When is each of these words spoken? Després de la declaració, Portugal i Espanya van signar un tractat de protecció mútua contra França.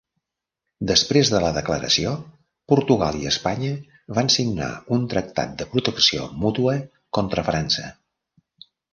Després 0.91 1.29
de 1.33 1.41
la 1.41 1.49
declaració, 1.57 2.13
Portugal 2.71 3.19
i 3.19 3.27
Espanya 3.31 3.75
van 4.19 4.31
signar 4.35 4.69
un 4.97 5.03
tractat 5.11 5.53
de 5.59 5.67
protecció 5.75 6.25
mútua 6.47 6.73
contra 7.19 7.45
França. 7.51 7.85